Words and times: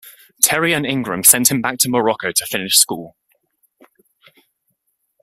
Terry 0.41 0.73
and 0.73 0.83
Ingram 0.83 1.23
sent 1.23 1.51
him 1.51 1.61
back 1.61 1.77
to 1.77 1.87
Morocco 1.87 2.31
to 2.31 2.45
finish 2.47 2.75
school. 2.75 3.15